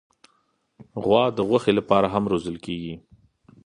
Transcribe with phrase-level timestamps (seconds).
[1.03, 2.95] غوا د غوښې لپاره هم روزل کېږي.